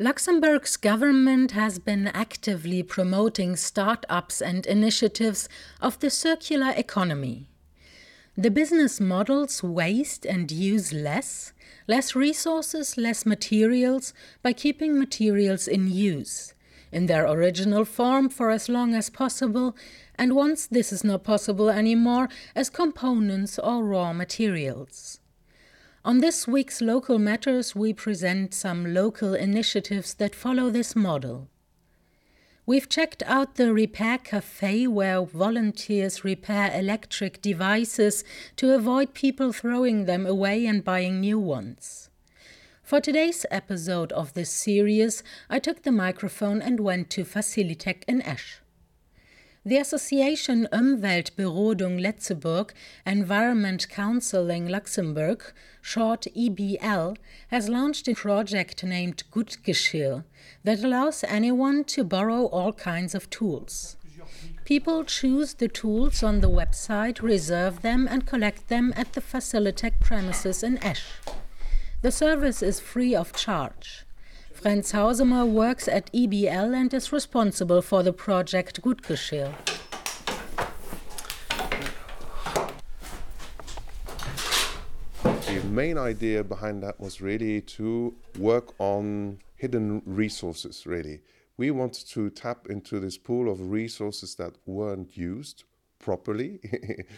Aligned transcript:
Luxembourg's 0.00 0.76
government 0.76 1.52
has 1.52 1.78
been 1.78 2.08
actively 2.08 2.82
promoting 2.82 3.54
startups 3.54 4.42
and 4.42 4.66
initiatives 4.66 5.48
of 5.80 6.00
the 6.00 6.10
circular 6.10 6.72
economy. 6.76 7.48
The 8.36 8.50
business 8.50 8.98
models 8.98 9.62
waste 9.62 10.26
and 10.26 10.50
use 10.50 10.92
less, 10.92 11.52
less 11.86 12.16
resources, 12.16 12.96
less 12.96 13.24
materials 13.24 14.12
by 14.42 14.52
keeping 14.52 14.98
materials 14.98 15.68
in 15.68 15.88
use, 15.88 16.54
in 16.90 17.06
their 17.06 17.30
original 17.30 17.84
form 17.84 18.28
for 18.30 18.50
as 18.50 18.68
long 18.68 18.96
as 18.96 19.08
possible, 19.10 19.76
and 20.16 20.34
once 20.34 20.66
this 20.66 20.92
is 20.92 21.04
not 21.04 21.22
possible 21.22 21.70
anymore, 21.70 22.28
as 22.56 22.68
components 22.68 23.60
or 23.60 23.84
raw 23.84 24.12
materials. 24.12 25.20
On 26.06 26.18
this 26.18 26.46
week's 26.46 26.82
Local 26.82 27.18
Matters, 27.18 27.74
we 27.74 27.94
present 27.94 28.52
some 28.52 28.92
local 28.92 29.32
initiatives 29.32 30.12
that 30.14 30.34
follow 30.34 30.68
this 30.68 30.94
model. 30.94 31.48
We've 32.66 32.90
checked 32.90 33.22
out 33.24 33.54
the 33.54 33.72
Repair 33.72 34.18
Cafe, 34.18 34.86
where 34.86 35.22
volunteers 35.22 36.22
repair 36.22 36.70
electric 36.78 37.40
devices 37.40 38.22
to 38.56 38.74
avoid 38.74 39.14
people 39.14 39.50
throwing 39.50 40.04
them 40.04 40.26
away 40.26 40.66
and 40.66 40.84
buying 40.84 41.20
new 41.20 41.38
ones. 41.38 42.10
For 42.82 43.00
today's 43.00 43.46
episode 43.50 44.12
of 44.12 44.34
this 44.34 44.50
series, 44.50 45.22
I 45.48 45.58
took 45.58 45.84
the 45.84 45.92
microphone 45.92 46.60
and 46.60 46.80
went 46.80 47.08
to 47.10 47.24
Facilitec 47.24 48.04
in 48.06 48.20
Esch. 48.20 48.60
The 49.66 49.78
association 49.78 50.68
Umweltberodung 50.74 51.98
Letzeburg 51.98 52.72
Environment 53.06 53.88
Counseling 53.88 54.68
Luxembourg, 54.68 55.42
short 55.80 56.26
EBL, 56.36 57.16
has 57.48 57.70
launched 57.70 58.06
a 58.06 58.14
project 58.14 58.84
named 58.84 59.24
Gutgeschirr 59.32 60.24
that 60.64 60.84
allows 60.84 61.24
anyone 61.24 61.82
to 61.84 62.04
borrow 62.04 62.44
all 62.44 62.74
kinds 62.74 63.14
of 63.14 63.30
tools. 63.30 63.96
People 64.66 65.02
choose 65.02 65.54
the 65.54 65.68
tools 65.68 66.22
on 66.22 66.42
the 66.42 66.50
website, 66.50 67.22
reserve 67.22 67.80
them, 67.80 68.06
and 68.06 68.26
collect 68.26 68.68
them 68.68 68.92
at 68.96 69.14
the 69.14 69.22
Facilitec 69.22 69.98
premises 69.98 70.62
in 70.62 70.76
Esch. 70.84 71.06
The 72.02 72.12
service 72.12 72.62
is 72.62 72.80
free 72.80 73.14
of 73.14 73.32
charge. 73.32 74.03
Franz 74.64 74.92
Hausemer 74.92 75.46
works 75.46 75.88
at 75.88 76.10
EBL 76.14 76.74
and 76.74 76.94
is 76.94 77.12
responsible 77.12 77.82
for 77.82 78.02
the 78.02 78.14
project 78.14 78.80
Gutgeschirr. 78.80 79.52
The 85.22 85.68
main 85.68 85.98
idea 85.98 86.42
behind 86.42 86.82
that 86.82 86.98
was 86.98 87.20
really 87.20 87.60
to 87.76 88.14
work 88.38 88.72
on 88.78 89.40
hidden 89.56 90.00
resources, 90.06 90.86
really. 90.86 91.20
We 91.58 91.70
wanted 91.70 92.06
to 92.12 92.30
tap 92.30 92.68
into 92.70 93.00
this 93.00 93.18
pool 93.18 93.52
of 93.52 93.70
resources 93.70 94.34
that 94.36 94.54
weren't 94.64 95.14
used 95.14 95.64
properly, 95.98 96.60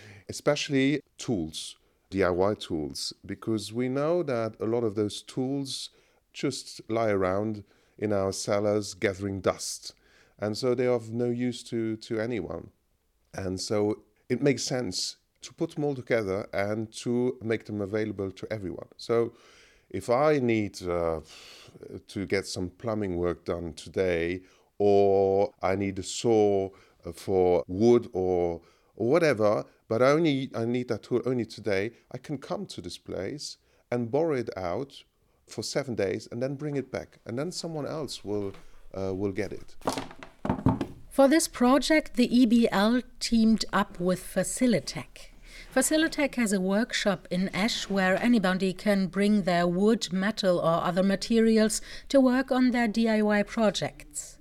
especially 0.29 1.01
tools, 1.17 1.77
DIY 2.11 2.59
tools, 2.59 3.13
because 3.25 3.73
we 3.73 3.89
know 3.89 4.25
that 4.25 4.57
a 4.59 4.67
lot 4.67 4.83
of 4.83 4.97
those 4.97 5.23
tools 5.23 5.91
just 6.37 6.83
lie 6.89 7.09
around 7.09 7.65
in 7.99 8.13
our 8.13 8.31
cellars 8.31 8.93
gathering 8.95 9.41
dust. 9.41 9.95
And 10.39 10.57
so 10.57 10.75
they 10.75 10.87
are 10.87 10.95
of 10.95 11.11
no 11.11 11.31
use 11.31 11.63
to, 11.65 11.97
to 11.97 12.21
anyone. 12.21 12.69
And 13.33 13.59
so 13.59 14.03
it 14.29 14.43
makes 14.43 14.63
sense 14.63 15.17
to 15.41 15.55
put 15.55 15.75
them 15.75 15.85
all 15.85 15.95
together 15.95 16.47
and 16.53 16.93
to 16.93 17.39
make 17.43 17.65
them 17.65 17.81
available 17.81 18.31
to 18.33 18.47
everyone. 18.53 18.89
So 18.99 19.33
if 19.89 20.11
I 20.11 20.39
need 20.39 20.87
uh, 20.87 21.21
to 22.09 22.27
get 22.27 22.47
some 22.47 22.69
plumbing 22.69 23.17
work 23.17 23.47
done 23.47 23.73
today, 23.73 24.43
or 24.79 25.55
I 25.63 25.75
need 25.75 25.99
a 25.99 26.03
saw 26.03 26.69
uh, 27.07 27.13
for 27.13 27.65
wood 27.67 28.11
or, 28.13 28.61
or 28.97 29.09
whatever, 29.09 29.65
but 29.89 30.03
I 30.03 30.11
only 30.11 30.51
I 30.55 30.67
need 30.67 30.89
that 30.89 31.05
tool 31.05 31.23
only 31.25 31.47
today, 31.47 31.93
I 32.13 32.19
can 32.19 32.37
come 32.37 32.67
to 32.67 32.83
this 32.83 32.99
place 32.99 33.57
and 33.91 34.11
borrow 34.11 34.35
it 34.35 34.51
out 34.57 35.05
for 35.47 35.63
seven 35.63 35.95
days 35.95 36.29
and 36.31 36.43
then 36.43 36.55
bring 36.55 36.77
it 36.77 36.91
back, 36.91 37.19
and 37.25 37.39
then 37.39 37.53
someone 37.53 37.87
else 37.87 38.25
will 38.25 38.53
uh, 38.97 39.15
will 39.15 39.33
get 39.33 39.53
it. 39.53 39.77
For 41.09 41.29
this 41.29 41.49
project, 41.49 42.17
the 42.17 42.29
EBL 42.29 43.03
teamed 43.21 43.65
up 43.73 43.99
with 43.99 44.23
Facilitec. 44.23 45.31
Facilitec 45.75 46.35
has 46.35 46.53
a 46.53 46.61
workshop 46.61 47.27
in 47.31 47.55
Esch 47.55 47.89
where 47.89 48.23
anybody 48.23 48.73
can 48.73 49.07
bring 49.07 49.43
their 49.43 49.67
wood, 49.67 50.13
metal, 50.13 50.59
or 50.59 50.85
other 50.85 51.03
materials 51.03 51.81
to 52.09 52.21
work 52.21 52.53
on 52.53 52.71
their 52.71 52.89
DIY 52.89 53.47
projects. 53.47 54.39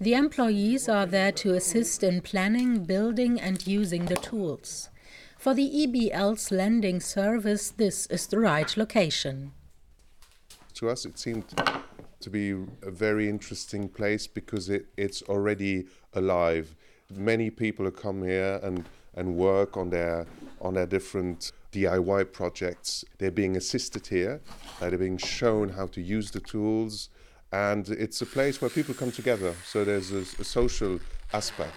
The 0.00 0.14
employees 0.14 0.88
are 0.88 1.06
there 1.06 1.32
to 1.32 1.54
assist 1.54 2.02
in 2.02 2.20
planning, 2.20 2.84
building, 2.84 3.40
and 3.40 3.66
using 3.66 4.06
the 4.06 4.16
tools. 4.16 4.90
For 5.38 5.54
the 5.54 5.68
EBL's 5.68 6.50
lending 6.50 7.00
service, 7.00 7.70
this 7.70 8.06
is 8.06 8.26
the 8.26 8.38
right 8.38 8.76
location 8.76 9.52
to 10.74 10.90
us, 10.90 11.04
it 11.04 11.18
seemed 11.18 11.44
to 12.20 12.30
be 12.30 12.50
a 12.82 12.90
very 12.90 13.28
interesting 13.28 13.88
place 13.88 14.26
because 14.26 14.70
it, 14.70 14.86
it's 14.96 15.22
already 15.22 15.86
alive. 16.14 16.74
Many 17.10 17.50
people 17.50 17.84
have 17.84 17.96
come 17.96 18.22
here 18.22 18.60
and, 18.62 18.84
and 19.14 19.36
work 19.36 19.76
on 19.76 19.90
their 19.90 20.26
on 20.60 20.74
their 20.74 20.86
different 20.86 21.52
DIY 21.72 22.32
projects. 22.32 23.04
They're 23.18 23.30
being 23.30 23.56
assisted 23.56 24.06
here. 24.06 24.40
Uh, 24.80 24.88
they're 24.88 24.98
being 24.98 25.18
shown 25.18 25.68
how 25.68 25.86
to 25.88 26.00
use 26.00 26.30
the 26.30 26.40
tools, 26.40 27.10
and 27.52 27.88
it's 27.90 28.22
a 28.22 28.26
place 28.26 28.60
where 28.60 28.70
people 28.70 28.94
come 28.94 29.12
together. 29.12 29.54
So 29.66 29.84
there's 29.84 30.12
a, 30.12 30.20
a 30.40 30.44
social 30.44 31.00
aspect. 31.32 31.74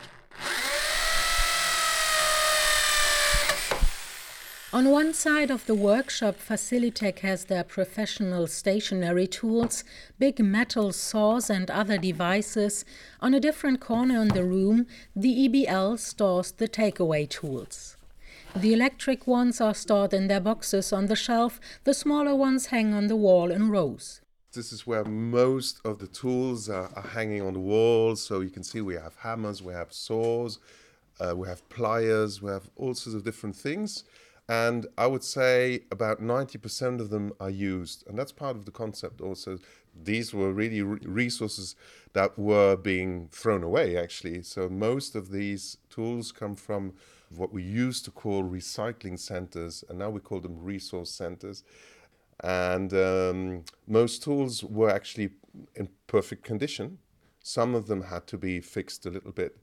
On 4.77 4.91
one 4.91 5.11
side 5.11 5.49
of 5.49 5.65
the 5.65 5.73
workshop, 5.73 6.35
Facilitec 6.35 7.17
has 7.21 7.45
their 7.45 7.63
professional 7.63 8.45
stationary 8.45 9.25
tools, 9.25 9.83
big 10.19 10.37
metal 10.37 10.91
saws, 10.91 11.49
and 11.49 11.71
other 11.71 11.97
devices. 11.97 12.85
On 13.19 13.33
a 13.33 13.39
different 13.39 13.79
corner 13.79 14.21
in 14.21 14.27
the 14.27 14.43
room, 14.43 14.85
the 15.15 15.49
EBL 15.49 15.97
stores 15.97 16.51
the 16.51 16.67
takeaway 16.67 17.27
tools. 17.27 17.97
The 18.55 18.71
electric 18.71 19.25
ones 19.25 19.59
are 19.59 19.73
stored 19.73 20.13
in 20.13 20.27
their 20.27 20.41
boxes 20.41 20.93
on 20.93 21.07
the 21.07 21.15
shelf, 21.15 21.59
the 21.83 21.95
smaller 21.95 22.35
ones 22.35 22.67
hang 22.67 22.93
on 22.93 23.07
the 23.07 23.15
wall 23.15 23.49
in 23.49 23.71
rows. 23.71 24.21
This 24.53 24.71
is 24.71 24.85
where 24.85 25.05
most 25.05 25.79
of 25.85 25.97
the 25.97 26.07
tools 26.07 26.69
are, 26.69 26.91
are 26.95 27.09
hanging 27.15 27.41
on 27.41 27.53
the 27.53 27.59
walls. 27.59 28.21
So 28.21 28.41
you 28.41 28.51
can 28.51 28.63
see 28.63 28.81
we 28.81 28.93
have 28.93 29.15
hammers, 29.15 29.63
we 29.63 29.73
have 29.73 29.91
saws, 29.91 30.59
uh, 31.19 31.35
we 31.35 31.47
have 31.47 31.67
pliers, 31.67 32.43
we 32.43 32.51
have 32.51 32.69
all 32.75 32.93
sorts 32.93 33.15
of 33.15 33.23
different 33.23 33.55
things 33.55 34.03
and 34.49 34.87
I 34.97 35.07
would 35.07 35.23
say 35.23 35.81
about 35.91 36.21
90% 36.21 37.01
of 37.01 37.09
them 37.09 37.33
are 37.39 37.49
used. 37.49 38.07
And 38.07 38.17
that's 38.17 38.31
part 38.31 38.55
of 38.55 38.65
the 38.65 38.71
concept 38.71 39.19
also. 39.19 39.59
These 39.93 40.33
were 40.33 40.53
really 40.53 40.81
resources 40.81 41.75
that 42.13 42.39
were 42.39 42.77
being 42.77 43.27
thrown 43.29 43.63
away, 43.63 43.97
actually. 43.97 44.43
So 44.43 44.69
most 44.69 45.15
of 45.15 45.31
these 45.31 45.77
tools 45.89 46.31
come 46.31 46.55
from 46.55 46.93
what 47.35 47.51
we 47.51 47.61
used 47.61 48.05
to 48.05 48.11
call 48.11 48.43
recycling 48.43 49.19
centers, 49.19 49.83
and 49.89 49.99
now 49.99 50.09
we 50.09 50.21
call 50.21 50.39
them 50.39 50.63
resource 50.63 51.11
centers. 51.11 51.63
And 52.41 52.93
um, 52.93 53.65
most 53.85 54.23
tools 54.23 54.63
were 54.63 54.89
actually 54.89 55.31
in 55.75 55.89
perfect 56.05 56.43
condition. 56.45 56.99
Some 57.43 57.75
of 57.75 57.87
them 57.87 58.03
had 58.03 58.27
to 58.27 58.37
be 58.37 58.61
fixed 58.61 59.05
a 59.05 59.09
little 59.09 59.31
bit 59.31 59.57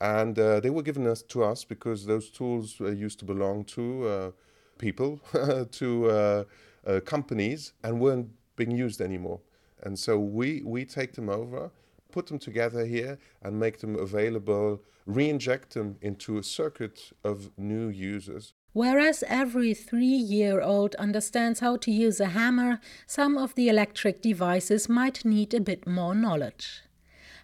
and 0.00 0.38
uh, 0.38 0.60
they 0.60 0.70
were 0.70 0.82
given 0.82 1.06
us 1.06 1.22
to 1.22 1.44
us 1.44 1.64
because 1.64 2.06
those 2.06 2.30
tools 2.30 2.76
uh, 2.80 2.90
used 2.90 3.18
to 3.20 3.24
belong 3.24 3.64
to 3.64 4.06
uh, 4.06 4.30
people, 4.78 5.20
to 5.72 6.10
uh, 6.10 6.44
uh, 6.86 7.00
companies, 7.00 7.72
and 7.82 8.00
weren't 8.00 8.28
being 8.56 8.70
used 8.70 9.00
anymore. 9.00 9.40
And 9.82 9.98
so 9.98 10.18
we 10.18 10.62
we 10.64 10.84
take 10.84 11.14
them 11.14 11.28
over, 11.28 11.70
put 12.12 12.26
them 12.26 12.38
together 12.38 12.84
here, 12.84 13.18
and 13.42 13.58
make 13.58 13.78
them 13.78 13.96
available, 13.96 14.82
re-inject 15.06 15.74
them 15.74 15.96
into 16.00 16.38
a 16.38 16.42
circuit 16.42 17.12
of 17.24 17.50
new 17.56 17.88
users. 17.88 18.54
Whereas 18.72 19.24
every 19.26 19.72
three 19.72 20.04
year 20.04 20.60
old 20.60 20.94
understands 20.96 21.60
how 21.60 21.76
to 21.78 21.90
use 21.90 22.20
a 22.20 22.26
hammer, 22.26 22.80
some 23.06 23.38
of 23.38 23.54
the 23.54 23.70
electric 23.70 24.20
devices 24.20 24.88
might 24.88 25.24
need 25.24 25.54
a 25.54 25.60
bit 25.60 25.86
more 25.86 26.14
knowledge. 26.14 26.82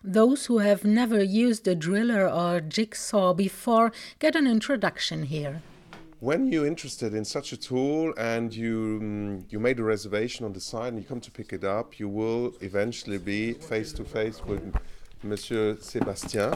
Those 0.05 0.47
who 0.47 0.59
have 0.59 0.85
never 0.85 1.23
used 1.23 1.69
a 1.69 1.77
driller 1.77 2.29
or 2.29 2.61
jigsaw 2.61 3.35
before 3.35 3.93
get 4.19 4.35
an 4.35 4.49
introduction 4.49 5.23
here. 5.25 5.63
When 6.19 6.51
you're 6.51 6.67
interested 6.67 7.15
in 7.15 7.25
such 7.25 7.53
a 7.53 7.57
tool 7.57 8.13
and 8.17 8.53
you 8.53 8.99
um, 9.01 9.47
you 9.49 9.61
made 9.61 9.79
a 9.79 9.85
reservation 9.85 10.45
on 10.45 10.53
the 10.55 10.61
side 10.61 10.93
and 10.93 11.01
you 11.01 11.07
come 11.07 11.21
to 11.21 11.31
pick 11.31 11.53
it 11.53 11.63
up, 11.63 12.01
you 12.01 12.09
will 12.09 12.53
eventually 12.61 13.19
be 13.19 13.53
face 13.53 13.93
to 13.93 14.05
face 14.05 14.45
with 14.45 14.75
Monsieur 15.23 15.75
Sébastien, 15.75 16.53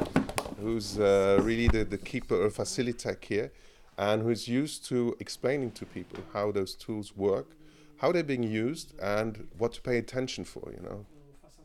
who's 0.61 0.99
uh, 0.99 1.39
really 1.41 1.69
the, 1.69 1.85
the 1.85 1.99
keeper 1.99 2.35
or 2.35 2.51
facilitator 2.51 3.25
here 3.25 3.53
and 3.97 4.23
who's 4.23 4.49
used 4.49 4.85
to 4.87 5.17
explaining 5.21 5.71
to 5.71 5.87
people 5.87 6.19
how 6.33 6.51
those 6.51 6.75
tools 6.75 7.17
work, 7.17 7.47
how 7.99 8.11
they're 8.11 8.25
being 8.25 8.43
used, 8.43 8.93
and 9.01 9.47
what 9.57 9.73
to 9.73 9.81
pay 9.81 9.99
attention 9.99 10.45
for, 10.45 10.73
you 10.73 10.83
know. 10.83 11.07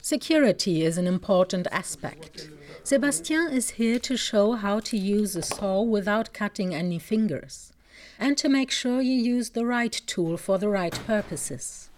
Security 0.04 0.84
is 0.84 0.98
an 0.98 1.06
important 1.06 1.68
aspect. 1.72 2.50
Sebastien 2.84 3.50
is 3.52 3.72
here 3.72 4.00
to 4.00 4.18
show 4.18 4.54
how 4.54 4.80
to 4.80 4.98
use 4.98 5.36
a 5.36 5.44
saw 5.44 5.84
without 5.84 6.34
cutting 6.34 6.74
any 6.74 6.98
fingers 6.98 7.72
and 8.18 8.36
to 8.36 8.50
make 8.50 8.72
sure 8.72 9.00
you 9.00 9.14
use 9.14 9.52
the 9.52 9.64
right 9.64 10.02
tool 10.08 10.38
for 10.38 10.58
the 10.58 10.70
right 10.70 11.00
purposes 11.06 11.92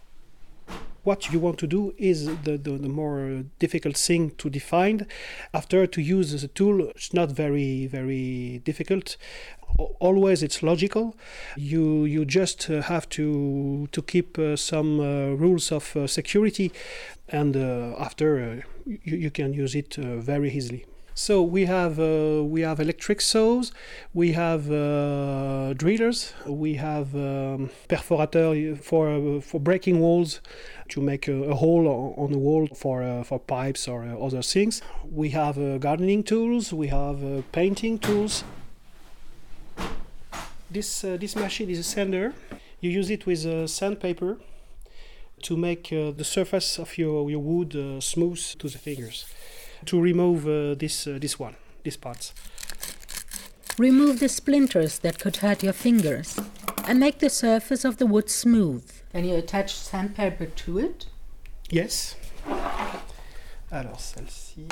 what 1.03 1.31
you 1.31 1.39
want 1.39 1.57
to 1.57 1.67
do 1.67 1.94
is 1.97 2.25
the, 2.44 2.57
the, 2.57 2.77
the, 2.77 2.89
more 2.89 3.44
difficult 3.59 3.97
thing 3.97 4.31
to 4.31 4.50
define. 4.50 5.05
After 5.53 5.85
to 5.85 6.01
use 6.01 6.41
the 6.41 6.47
tool, 6.47 6.89
it's 6.89 7.13
not 7.13 7.29
very, 7.31 7.88
very 7.88 8.61
difficult. 8.63 9.17
Always 9.77 10.43
it's 10.43 10.61
logical. 10.61 11.15
You 11.57 12.05
you 12.05 12.25
just 12.25 12.69
uh, 12.69 12.81
have 12.83 13.09
to 13.09 13.87
to 13.91 14.01
keep 14.01 14.37
uh, 14.37 14.55
some 14.55 14.99
uh, 14.99 15.35
rules 15.35 15.71
of 15.71 15.95
uh, 15.95 16.05
security, 16.05 16.71
and 17.27 17.57
uh, 17.57 17.95
after 17.97 18.39
uh, 18.39 18.61
you, 18.85 19.17
you 19.17 19.31
can 19.31 19.53
use 19.53 19.73
it 19.73 19.95
very 19.95 20.51
easily. 20.51 20.85
So 21.15 21.41
we 21.41 21.65
have 21.65 21.97
we 21.97 22.61
have 22.61 22.79
electric 22.79 23.21
saws, 23.21 23.71
we 24.13 24.33
have 24.33 24.67
drillers, 25.77 26.33
we 26.47 26.75
have 26.75 27.15
um, 27.15 27.69
perforator 27.87 28.77
for 28.77 29.41
for 29.41 29.59
breaking 29.59 29.99
walls 29.99 30.41
to 30.89 31.01
make 31.01 31.27
a, 31.27 31.43
a 31.51 31.55
hole 31.55 31.87
on 32.17 32.31
the 32.31 32.39
wall 32.39 32.67
for 32.75 33.23
for 33.23 33.39
pipes 33.39 33.87
or 33.87 34.05
other 34.05 34.41
things. 34.41 34.81
We 35.03 35.29
have 35.29 35.55
gardening 35.79 36.23
tools, 36.23 36.73
we 36.73 36.87
have 36.87 37.43
painting 37.51 37.99
tools. 37.99 38.43
This 40.73 41.01
this 41.01 41.35
machine 41.35 41.69
is 41.69 41.79
a 41.79 41.83
sander. 41.83 42.33
You 42.81 42.89
use 42.89 43.11
it 43.11 43.27
with 43.27 43.69
sandpaper 43.69 44.39
to 45.43 45.55
make 45.55 45.89
the 45.89 46.23
surface 46.23 46.79
of 46.79 46.97
your, 46.97 47.29
your 47.29 47.39
wood 47.39 48.01
smooth 48.01 48.41
to 48.57 48.67
the 48.67 48.79
fingers 48.79 49.25
to 49.85 50.01
remove 50.01 50.47
uh, 50.47 50.75
this 50.75 51.07
uh, 51.07 51.17
this 51.19 51.37
one, 51.39 51.55
this 51.83 51.97
parts. 51.97 52.33
Remove 53.77 54.19
the 54.19 54.29
splinters 54.29 54.99
that 54.99 55.19
could 55.19 55.37
hurt 55.37 55.63
your 55.63 55.73
fingers 55.73 56.39
and 56.87 56.99
make 56.99 57.19
the 57.19 57.29
surface 57.29 57.85
of 57.85 57.97
the 57.97 58.05
wood 58.05 58.29
smooth. 58.29 58.83
And 59.13 59.27
you 59.27 59.35
attach 59.35 59.75
sandpaper 59.75 60.47
to 60.47 60.79
it? 60.79 61.07
Yes. 61.69 62.15
Alors 63.71 63.99
celle-ci. 63.99 64.67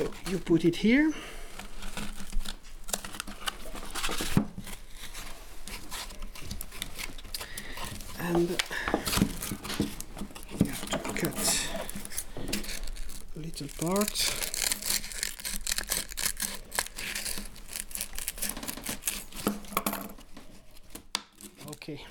So 0.00 0.10
you 0.30 0.38
put 0.38 0.64
it 0.64 0.76
here. 0.76 1.12
And 8.18 8.48
you 10.58 10.70
have 10.70 10.88
to 10.88 10.98
cut 11.12 11.68
a 13.36 13.40
little 13.40 13.68
part. 13.78 14.34
Okay. 21.72 22.06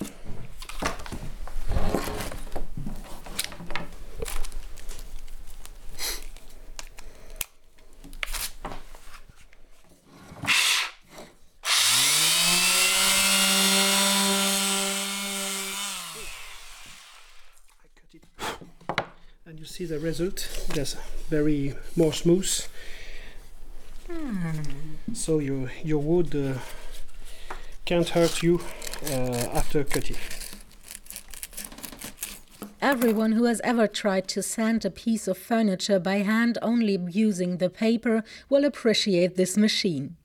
and 19.49 19.49
you 19.60 19.66
see 19.66 19.84
the 19.84 19.98
result 19.98 20.48
that's 20.74 20.94
very 21.28 21.74
more 21.94 22.14
smooth 22.14 22.50
hmm. 24.10 24.52
so 25.12 25.38
your 25.38 25.70
your 25.84 25.98
wood 25.98 26.34
uh, 26.34 26.54
can't 27.84 28.08
hurt 28.08 28.42
you 28.42 28.58
uh, 29.10 29.58
after 29.60 29.84
cutting 29.84 30.16
Everyone 32.82 33.32
who 33.32 33.44
has 33.44 33.60
ever 33.62 33.86
tried 33.86 34.26
to 34.28 34.42
sand 34.42 34.86
a 34.86 34.90
piece 34.90 35.28
of 35.28 35.36
furniture 35.36 36.00
by 36.00 36.22
hand 36.32 36.56
only 36.62 36.98
using 37.10 37.58
the 37.58 37.68
paper 37.68 38.24
will 38.48 38.64
appreciate 38.64 39.36
this 39.36 39.58
machine. 39.58 40.16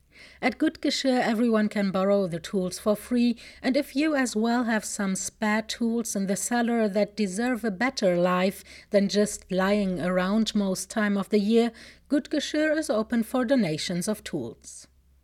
At 0.41 0.57
Good 0.57 0.81
Geschirr, 0.81 1.21
everyone 1.21 1.69
can 1.69 1.91
borrow 1.91 2.27
the 2.27 2.39
tools 2.39 2.79
for 2.79 2.95
free, 2.95 3.37
and 3.61 3.77
if 3.77 3.95
you 3.95 4.15
as 4.15 4.35
well 4.35 4.63
have 4.63 4.85
some 4.85 5.15
spare 5.15 5.61
tools 5.61 6.15
in 6.15 6.27
the 6.27 6.35
cellar 6.35 6.87
that 6.87 7.15
deserve 7.15 7.63
a 7.63 7.71
better 7.71 8.17
life 8.17 8.63
than 8.89 9.09
just 9.09 9.51
lying 9.51 10.01
around 10.01 10.55
most 10.55 10.89
time 10.89 11.17
of 11.17 11.29
the 11.29 11.39
year, 11.39 11.71
Good 12.07 12.29
Geschirr 12.29 12.77
is 12.77 12.89
open 12.89 13.23
for 13.23 13.45
donations 13.45 14.07
of 14.07 14.23
tools. 14.23 14.87